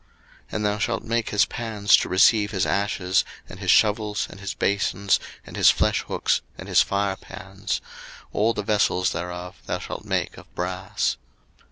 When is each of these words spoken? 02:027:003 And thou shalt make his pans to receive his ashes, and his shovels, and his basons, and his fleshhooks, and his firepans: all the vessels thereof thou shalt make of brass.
02:027:003 0.47 0.53
And 0.55 0.65
thou 0.65 0.77
shalt 0.79 1.03
make 1.03 1.29
his 1.29 1.45
pans 1.45 1.95
to 1.97 2.09
receive 2.09 2.49
his 2.49 2.65
ashes, 2.65 3.23
and 3.47 3.59
his 3.59 3.69
shovels, 3.69 4.25
and 4.31 4.39
his 4.39 4.55
basons, 4.55 5.19
and 5.45 5.55
his 5.55 5.69
fleshhooks, 5.71 6.41
and 6.57 6.67
his 6.67 6.81
firepans: 6.81 7.81
all 8.33 8.55
the 8.55 8.63
vessels 8.63 9.11
thereof 9.11 9.61
thou 9.67 9.77
shalt 9.77 10.03
make 10.03 10.37
of 10.39 10.51
brass. 10.55 11.17